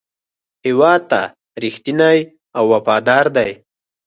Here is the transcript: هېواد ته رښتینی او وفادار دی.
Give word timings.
هېواد 0.65 1.01
ته 1.11 1.21
رښتینی 1.63 2.19
او 2.57 2.63
وفادار 2.73 3.25
دی. 3.35 3.51